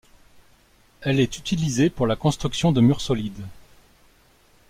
Elle 1.01 1.19
est 1.19 1.37
utilisée 1.37 1.91
pour 1.91 2.07
la 2.07 2.15
construction 2.15 2.71
de 2.71 2.81
murs 2.81 3.01
solides. 3.01 3.45